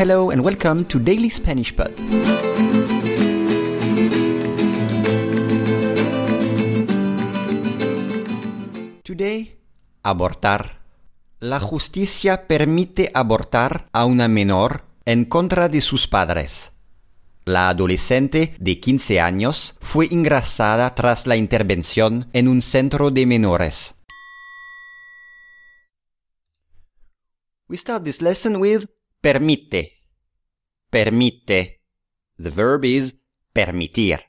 Hello 0.00 0.30
and 0.30 0.42
welcome 0.42 0.86
to 0.86 0.98
Daily 0.98 1.28
Spanish 1.28 1.74
Pod. 1.74 1.92
Today, 9.04 9.58
abortar. 10.02 10.80
La 11.38 11.60
justicia 11.60 12.46
permite 12.46 13.10
abortar 13.12 13.90
a 13.92 14.06
una 14.06 14.26
menor 14.26 14.84
en 15.04 15.26
contra 15.26 15.68
de 15.68 15.82
sus 15.82 16.06
padres. 16.06 16.72
La 17.44 17.68
adolescente 17.68 18.56
de 18.58 18.80
15 18.80 19.20
años 19.20 19.76
fue 19.82 20.08
ingresada 20.10 20.94
tras 20.94 21.26
la 21.26 21.36
intervención 21.36 22.30
en 22.32 22.48
un 22.48 22.62
centro 22.62 23.10
de 23.10 23.26
menores. 23.26 23.92
We 27.68 27.76
start 27.76 28.04
this 28.04 28.22
lesson 28.22 28.56
with 28.56 28.86
permite. 29.20 30.00
Permite. 30.90 31.82
The 32.36 32.50
verb 32.50 32.84
is 32.84 33.16
permitir, 33.52 34.20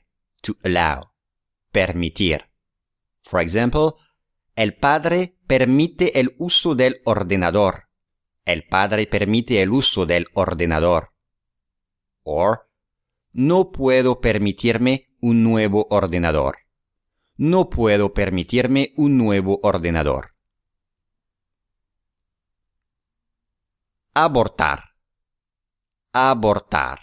to 0.42 0.56
allow. 0.62 1.12
Permitir. 1.72 2.50
For 3.22 3.40
example, 3.40 3.94
el 4.54 4.74
padre 4.74 5.38
permite 5.46 6.20
el 6.20 6.34
uso 6.38 6.74
del 6.74 7.00
ordenador. 7.04 7.88
El 8.44 8.64
padre 8.66 9.06
permite 9.06 9.62
el 9.62 9.70
uso 9.70 10.04
del 10.04 10.26
ordenador. 10.34 11.12
Or, 12.22 12.68
no 13.32 13.72
puedo 13.72 14.20
permitirme 14.20 15.08
un 15.20 15.42
nuevo 15.42 15.86
ordenador. 15.88 16.58
No 17.36 17.70
puedo 17.70 18.12
permitirme 18.12 18.92
un 18.96 19.16
nuevo 19.16 19.58
ordenador. 19.62 20.31
Abortar. 24.14 24.92
Abortar. 26.12 26.98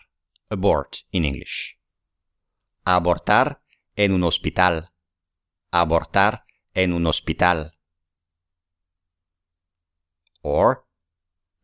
Abort 0.48 1.08
in 1.10 1.26
English. 1.26 1.80
Abortar 2.86 3.64
en 3.96 4.12
un 4.12 4.24
hospital. 4.24 4.92
Abortar 5.72 6.46
en 6.76 6.94
un 6.94 7.08
hospital. 7.08 7.74
Or, 10.44 10.86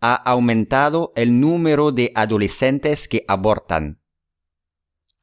ha 0.01 0.15
aumentado 0.15 1.13
el 1.15 1.39
número 1.39 1.91
de 1.91 2.11
adolescentes 2.15 3.07
que 3.07 3.23
abortan. 3.27 4.01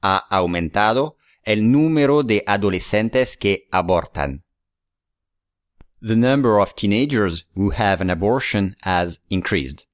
Ha 0.02 0.18
aumentado 0.18 1.16
el 1.42 1.68
número 1.72 2.22
de 2.22 2.44
adolescentes 2.46 3.36
que 3.36 3.66
abortan. 3.72 4.44
The 6.00 6.14
number 6.14 6.60
of 6.60 6.76
teenagers 6.76 7.48
who 7.56 7.72
have 7.72 8.00
an 8.00 8.08
abortion 8.08 8.76
has 8.82 9.20
increased. 9.28 9.88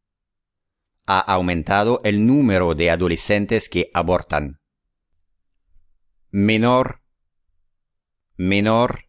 Ha 1.10 1.20
aumentado 1.20 2.02
el 2.04 2.26
número 2.26 2.74
de 2.74 2.90
adolescentes 2.90 3.70
que 3.70 3.90
abortan. 3.94 4.60
Menor. 6.30 7.00
Menor, 8.36 9.06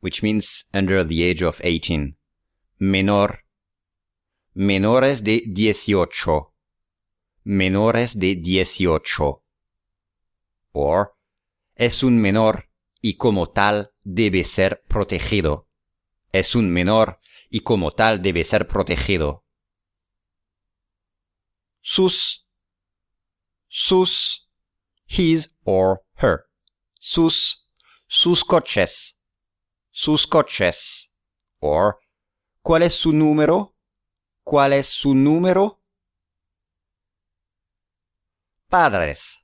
which 0.00 0.24
means 0.24 0.68
under 0.74 1.06
the 1.06 1.30
age 1.30 1.44
of 1.44 1.60
18. 1.62 2.18
Menor. 2.78 3.44
Menores 4.54 5.22
de 5.22 5.44
18. 5.46 6.52
Menores 7.44 8.18
de 8.18 8.34
18. 8.34 9.44
Or, 10.72 11.14
es 11.76 12.02
un 12.02 12.18
menor 12.18 12.70
y 13.00 13.14
como 13.14 13.50
tal 13.50 13.92
debe 14.02 14.42
ser 14.42 14.82
protegido. 14.88 15.68
Es 16.32 16.56
un 16.56 16.70
menor 16.70 17.20
y 17.50 17.60
como 17.60 17.92
tal 17.92 18.20
debe 18.20 18.42
ser 18.42 18.66
protegido. 18.66 19.44
Sus. 21.80 22.46
Sus. 23.68 24.48
His 25.06 25.50
or 25.64 26.02
her. 26.14 26.46
Sus. 26.98 27.66
Sus 28.06 28.44
coches. 28.44 29.16
Sus 29.90 30.26
coches. 30.26 31.10
Or, 31.60 31.98
¿cuál 32.62 32.82
es 32.82 32.94
su 32.94 33.12
número? 33.12 33.76
¿Cuál 34.42 34.72
es 34.72 34.88
su 34.88 35.14
número? 35.14 35.82
Padres. 38.68 39.38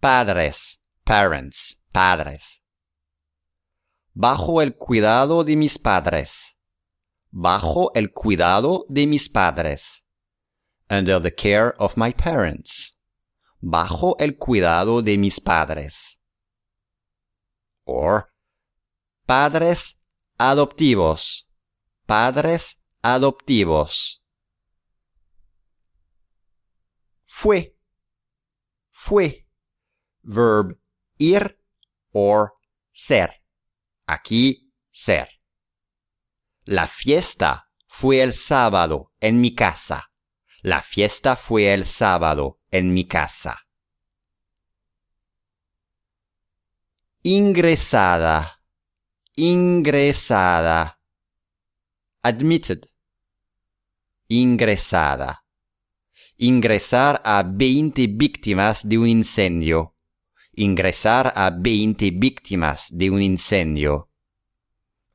Padres. 0.00 0.80
Parents. 1.04 1.82
Padres. 1.92 2.62
Bajo 4.14 4.62
el 4.62 4.76
cuidado 4.76 5.44
de 5.44 5.56
mis 5.56 5.78
padres. 5.78 6.56
Bajo 7.30 7.92
el 7.94 8.12
cuidado 8.12 8.86
de 8.88 9.06
mis 9.06 9.28
padres. 9.28 10.05
Under 10.88 11.20
the 11.20 11.30
care 11.30 11.74
of 11.80 11.96
my 11.96 12.12
parents. 12.12 12.96
Bajo 13.60 14.16
el 14.18 14.36
cuidado 14.36 15.02
de 15.02 15.18
mis 15.18 15.40
padres. 15.40 16.18
Or, 17.84 18.32
padres 19.26 20.04
adoptivos. 20.38 21.48
Padres 22.06 22.82
adoptivos. 23.02 24.22
Fue. 27.24 27.76
Fue. 28.92 29.46
Verb 30.22 30.78
ir 31.18 31.58
or 32.12 32.54
ser. 32.92 33.42
Aquí 34.06 34.72
ser. 34.90 35.28
La 36.64 36.86
fiesta 36.86 37.70
fue 37.86 38.22
el 38.22 38.32
sábado 38.32 39.12
en 39.20 39.40
mi 39.40 39.54
casa. 39.54 40.10
La 40.62 40.82
fiesta 40.82 41.36
fue 41.36 41.72
el 41.72 41.84
sábado 41.84 42.58
en 42.70 42.92
mi 42.92 43.04
casa. 43.04 43.66
Ingresada. 47.22 48.60
Ingresada. 49.34 51.00
Admitted. 52.22 52.86
Ingresada. 54.28 55.44
Ingresar 56.38 57.22
a 57.24 57.42
20 57.42 58.06
víctimas 58.08 58.86
de 58.88 58.98
un 58.98 59.08
incendio. 59.08 59.94
Ingresar 60.52 61.32
a 61.34 61.50
20 61.50 62.10
víctimas 62.12 62.88
de 62.90 63.10
un 63.10 63.22
incendio. 63.22 64.10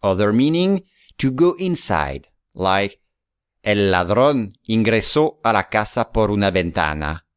Other 0.02 0.34
meaning, 0.34 0.84
to 1.18 1.32
go 1.32 1.56
inside, 1.60 2.28
like 2.54 3.00
el 3.64 3.92
ladrón 3.92 4.58
ingresó 4.64 5.40
a 5.44 5.54
la 5.54 5.70
casa 5.70 6.12
por 6.12 6.32
una 6.32 6.50
ventana. 6.50 7.28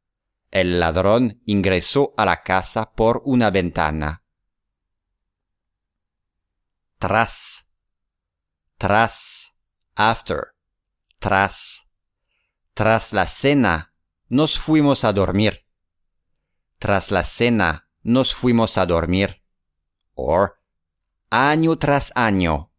El 0.50 0.80
ladrón 0.80 1.42
ingresó 1.44 2.14
a 2.16 2.24
la 2.24 2.42
casa 2.42 2.92
por 2.92 3.20
una 3.26 3.50
ventana. 3.50 4.24
Tras. 6.98 7.68
Tras. 8.78 9.54
After. 9.96 10.54
Tras. 11.18 11.90
Tras 12.72 13.12
la 13.12 13.26
cena, 13.26 13.92
nos 14.28 14.58
fuimos 14.58 15.04
a 15.04 15.12
dormir. 15.12 15.66
Tras 16.78 17.10
la 17.10 17.24
cena, 17.24 17.88
nos 18.02 18.34
fuimos 18.34 18.78
a 18.78 18.86
dormir. 18.86 19.42
Or, 20.14 20.58
año 21.28 21.76
tras 21.76 22.12
año. 22.14 22.72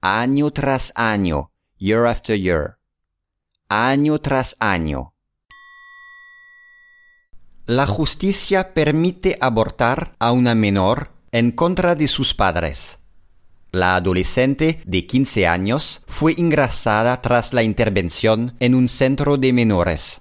Año 0.00 0.50
tras 0.50 0.92
año. 0.96 1.49
Year 1.82 2.04
after 2.04 2.38
year. 2.38 2.76
Año 3.70 4.18
tras 4.18 4.54
año. 4.60 5.14
La 7.64 7.86
justicia 7.86 8.74
permite 8.74 9.38
abortar 9.40 10.14
a 10.18 10.30
una 10.32 10.54
menor 10.54 11.08
en 11.32 11.52
contra 11.52 11.94
de 11.94 12.06
sus 12.06 12.34
padres. 12.34 12.98
La 13.72 13.96
adolescente 13.96 14.82
de 14.84 15.06
15 15.06 15.46
años 15.46 16.04
fue 16.06 16.34
ingresada 16.36 17.22
tras 17.22 17.54
la 17.54 17.62
intervención 17.62 18.56
en 18.60 18.74
un 18.74 18.90
centro 18.90 19.38
de 19.38 19.54
menores. 19.54 20.18